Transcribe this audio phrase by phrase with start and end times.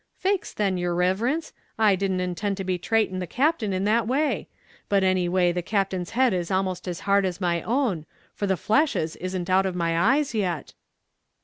[0.17, 4.47] "Faix then, yer riverence, I didn't intend to be trating the Captain in that way;
[4.89, 8.57] but any way the Captain's head is 'amost as hard as my own, for the
[8.57, 10.73] flashes isn't out of my eyes yet."